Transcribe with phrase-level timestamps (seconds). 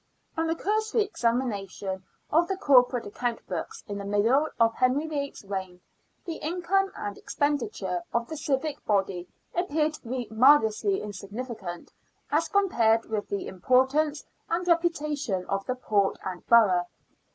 [0.35, 5.33] On a cursory examination of the corporate account books in the middle of Henry VIII.
[5.35, 5.79] 's reign,
[6.25, 11.93] the income and expenditure of the civic body appear to be marvellously insignificant
[12.31, 16.87] as compared with the importance and reputa tion of the port and borough.